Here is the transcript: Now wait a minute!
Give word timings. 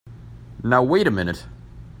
Now 0.63 0.81
wait 0.81 1.05
a 1.05 1.11
minute! 1.11 1.45